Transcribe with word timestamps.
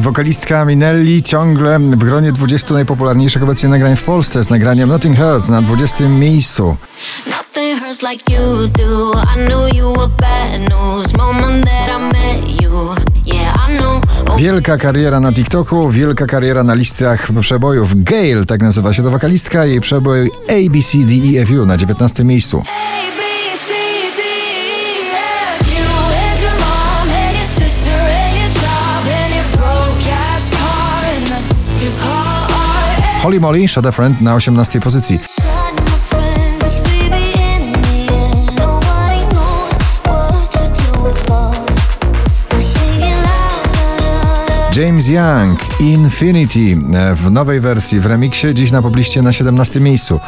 Wokalistka 0.00 0.64
Minelli 0.64 1.22
ciągle 1.22 1.78
w 1.78 1.96
gronie 1.96 2.32
20 2.32 2.74
najpopularniejszych 2.74 3.42
obecnie 3.42 3.68
nagrań 3.68 3.96
w 3.96 4.02
Polsce 4.02 4.44
z 4.44 4.50
nagraniem 4.50 4.88
Nothing 4.88 5.18
Hurts 5.18 5.48
na 5.48 5.62
20 5.62 6.08
miejscu. 6.08 6.76
Wielka 14.38 14.78
kariera 14.78 15.20
na 15.20 15.32
TikToku, 15.32 15.90
wielka 15.90 16.26
kariera 16.26 16.64
na 16.64 16.74
listach 16.74 17.28
przebojów. 17.40 18.04
Gail, 18.04 18.46
tak 18.46 18.60
nazywa 18.60 18.92
się 18.92 19.02
to 19.02 19.10
wokalistka, 19.10 19.64
jej 19.64 19.80
przebój 19.80 20.30
A, 20.48 20.70
B, 20.70 20.82
C, 20.82 20.98
D, 20.98 21.38
E, 21.38 21.42
F, 21.42 21.50
U 21.50 21.66
na 21.66 21.76
19 21.76 22.24
miejscu. 22.24 22.62
To 40.50 40.58
do 40.58 41.02
with 41.04 41.28
love. 41.28 41.68
I'm 42.50 42.60
singing 42.60 43.22
loud. 43.22 44.76
James 44.76 45.08
Young, 45.08 45.58
Infinity 45.80 46.76
e, 46.94 47.14
w 47.14 47.30
nowej 47.30 47.60
wersji, 47.60 48.00
w 48.00 48.06
remiksie, 48.06 48.54
dziś 48.54 48.72
na 48.72 48.82
pobliście 48.82 49.22
na 49.22 49.32
17 49.32 49.80
miejscu. 49.80 50.20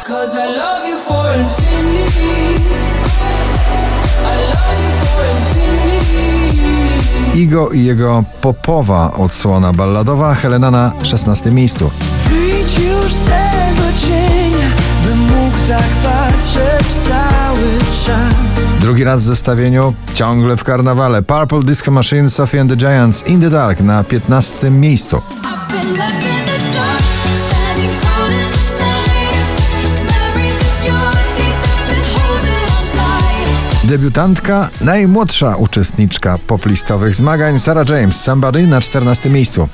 Igo 7.35 7.69
i 7.69 7.85
jego 7.85 8.23
popowa 8.41 9.13
odsłona 9.13 9.73
balladowa, 9.73 10.35
Helena 10.35 10.71
na 10.71 10.91
16 11.03 11.51
miejscu. 11.51 11.91
Już 13.11 13.19
z 13.19 13.23
tego 13.23 13.87
cienia, 14.07 14.67
bym 15.05 15.19
mógł 15.19 15.57
tak 15.67 15.89
patrzeć 16.03 16.87
cały 16.87 17.79
czas. 18.05 18.79
Drugi 18.79 19.03
raz 19.03 19.21
w 19.21 19.25
zestawieniu, 19.25 19.93
ciągle 20.13 20.57
w 20.57 20.63
karnawale. 20.63 21.21
Purple 21.21 21.63
Disco 21.63 21.91
Machine, 21.91 22.29
Sophie 22.29 22.61
and 22.61 22.69
the 22.69 22.77
Giants, 22.77 23.27
In 23.27 23.41
the 23.41 23.49
Dark 23.49 23.79
na 23.79 24.03
15 24.03 24.71
miejscu. 24.71 25.21
Debiutantka, 33.83 34.69
najmłodsza 34.81 35.55
uczestniczka 35.55 36.37
poplistowych 36.47 37.15
zmagań, 37.15 37.59
Sarah 37.59 37.89
James, 37.89 38.21
Somebody 38.21 38.67
na 38.67 38.81
14 38.81 39.29
miejscu. 39.29 39.67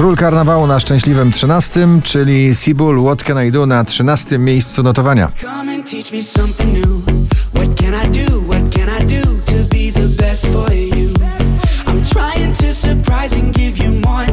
Król 0.00 0.16
karnawału 0.16 0.66
na 0.66 0.80
szczęśliwym 0.80 1.32
13, 1.32 1.88
czyli 2.04 2.54
Sibul 2.54 3.04
What 3.04 3.22
Can 3.22 3.46
I 3.46 3.50
Do 3.50 3.66
na 3.66 3.84
13 3.84 4.38
miejscu 4.38 4.82
notowania. 4.82 5.32
I 5.42 5.46
I 5.46 6.18
you? 6.78 7.02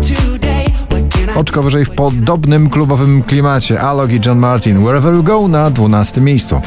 You 0.10 0.38
I 1.36 1.40
Oczko 1.40 1.64
wyżej 1.64 1.86
w 1.86 1.90
podobnym 1.90 2.70
klubowym 2.70 3.23
klimacie. 3.23 3.82
Alok 3.82 4.12
i 4.12 4.20
John 4.26 4.40
Martin, 4.40 4.84
Wherever 4.84 5.14
You 5.14 5.23
Go 5.23 5.48
na 5.48 5.70
12 5.70 6.22
miejscu. 6.22 6.62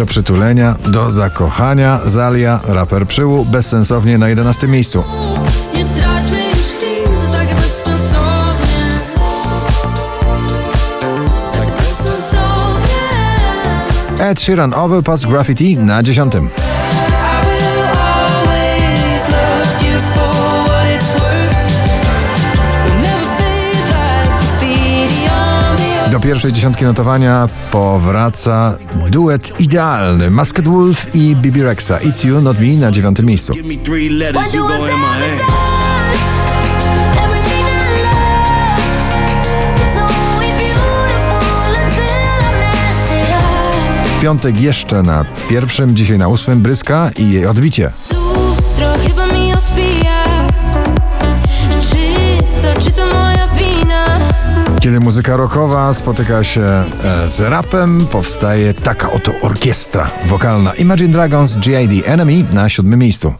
Do 0.00 0.06
przytulenia, 0.06 0.76
do 0.88 1.10
zakochania, 1.10 2.00
Zalia, 2.04 2.60
raper 2.68 3.06
przyłu, 3.06 3.44
bezsensownie 3.44 4.18
na 4.18 4.28
11 4.28 4.68
miejscu. 4.68 5.04
Nie 5.74 5.84
traćmy 5.84 6.38
już 6.48 6.58
chwil, 6.58 7.32
tak 7.32 7.54
bezsensownie. 7.54 8.90
Tak 11.52 11.76
bezsensownie. 11.76 12.94
Ed 14.20 14.40
Sheeran, 14.40 14.74
Overpass 14.74 15.24
Graffiti 15.24 15.76
na 15.78 16.02
10. 16.02 16.32
Do 26.20 26.24
pierwszej 26.24 26.52
dziesiątki 26.52 26.84
notowania 26.84 27.48
powraca 27.70 28.78
duet 29.10 29.60
idealny. 29.60 30.30
Masked 30.30 30.68
Wolf 30.68 31.14
i 31.14 31.36
Bibi 31.36 31.62
Rexa. 31.62 31.90
It's 31.90 32.26
You, 32.26 32.40
Not 32.40 32.60
Me 32.60 32.66
na 32.66 32.90
9 32.90 33.18
miejscu. 33.22 33.52
Piątek 44.22 44.60
jeszcze 44.60 45.02
na 45.02 45.24
pierwszym, 45.48 45.96
dzisiaj 45.96 46.18
na 46.18 46.28
ósmym. 46.28 46.60
Bryska 46.60 47.10
i 47.18 47.30
jej 47.30 47.46
odbicie. 47.46 47.90
Kiedy 54.90 55.00
muzyka 55.00 55.36
rockowa 55.36 55.94
spotyka 55.94 56.44
się 56.44 56.62
e, 56.62 57.28
z 57.28 57.40
rapem, 57.40 58.06
powstaje 58.12 58.74
taka 58.74 59.12
oto 59.12 59.32
orkiestra 59.42 60.10
wokalna. 60.26 60.74
Imagine 60.74 61.12
Dragons 61.12 61.58
G.I.D. 61.58 62.06
Enemy 62.06 62.44
na 62.52 62.68
siódmym 62.68 63.00
miejscu. 63.00 63.34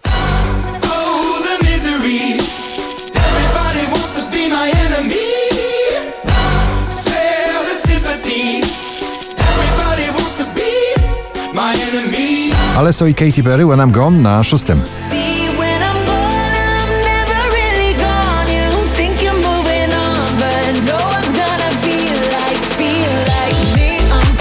Enemy. 11.93 12.51
Alesso 12.77 13.07
i 13.07 13.15
Katy 13.15 13.43
Perry, 13.43 13.67
When 13.67 13.79
I'm 13.79 13.93
Gone 13.93 14.19
na 14.19 14.43
szóstym. 14.43 14.83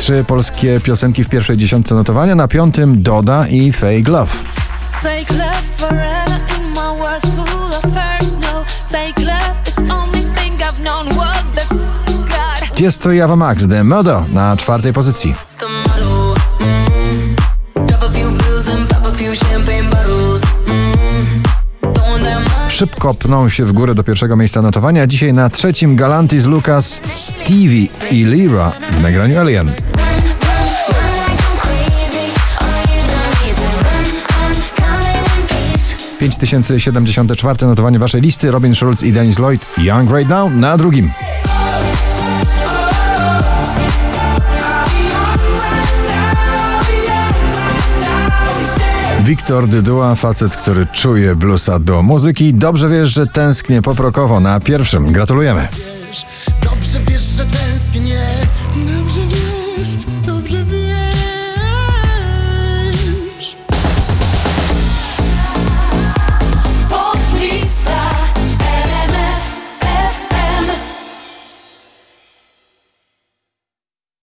Trzy 0.09 0.23
polskie 0.23 0.79
piosenki 0.79 1.23
w 1.23 1.29
pierwszej 1.29 1.57
dziesiątce 1.57 1.95
notowania, 1.95 2.35
na 2.35 2.47
piątym 2.47 3.03
Doda 3.03 3.47
i 3.47 3.71
Fake 3.71 4.11
Love. 4.11 4.31
fake 4.91 5.33
love 5.33 5.61
forever 5.77 6.39
in 6.57 6.69
my 6.69 6.99
world 6.99 7.21
full 7.35 7.67
of 7.67 7.83
hurt. 7.83 8.41
No 8.41 8.63
fake 8.89 9.21
love, 9.21 9.59
it's 9.65 9.93
only 9.93 10.21
thing 10.21 10.61
I've 10.61 10.79
known. 10.81 11.07
What 11.07 11.51
the 11.55 11.61
f 11.61 11.69
God. 12.69 12.79
Jest 12.79 13.01
to 13.01 13.11
Java 13.11 13.35
Max, 13.35 13.67
The 13.67 13.83
Modo 13.83 14.25
na 14.33 14.57
czwartej 14.57 14.93
pozycji. 14.93 15.33
Szybko 22.69 23.13
pną 23.13 23.49
się 23.49 23.65
w 23.65 23.71
górę 23.71 23.95
do 23.95 24.03
pierwszego 24.03 24.35
miejsca 24.35 24.61
notowania. 24.61 25.07
Dzisiaj 25.07 25.33
na 25.33 25.49
trzecim 25.49 25.95
Galantis 25.95 26.45
Lucas, 26.45 27.01
Stevie 27.11 27.87
i 28.11 28.25
Lyra 28.25 28.71
w 28.91 29.01
nagraniu 29.01 29.39
Alien. 29.39 29.71
5074 36.19 37.67
notowanie 37.67 37.99
waszej 37.99 38.21
listy. 38.21 38.51
Robin 38.51 38.75
Schulz 38.75 39.03
i 39.03 39.11
Dennis 39.11 39.39
Lloyd. 39.39 39.65
Young 39.77 40.11
Right 40.11 40.29
Now 40.29 40.51
na 40.55 40.77
drugim. 40.77 41.11
Wiktor 49.23 49.67
Dydua, 49.67 50.15
facet, 50.15 50.55
który 50.55 50.85
czuje 50.93 51.35
bluesa 51.35 51.79
do 51.79 52.01
muzyki. 52.01 52.53
Dobrze 52.53 52.89
wiesz, 52.89 53.13
że 53.13 53.27
tęsknię 53.27 53.81
poprokowo 53.81 54.39
na 54.39 54.59
pierwszym. 54.59 55.11
Gratulujemy. 55.11 55.67